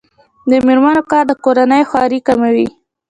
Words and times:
د 0.49 0.51
میرمنو 0.67 1.01
کار 1.11 1.23
د 1.27 1.31
کورنۍ 1.43 1.81
خوارۍ 1.89 2.19
کموي. 2.27 2.67